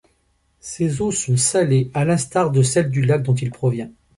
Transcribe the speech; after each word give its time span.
Ses 0.61 0.99
eaux 0.99 1.11
sont 1.11 1.37
salées 1.37 1.91
à 1.93 2.05
l'instar 2.05 2.49
de 2.49 2.63
celles 2.63 2.89
du 2.89 3.03
lac 3.03 3.21
dont 3.21 3.35
il 3.35 3.51
provient. 3.51 3.91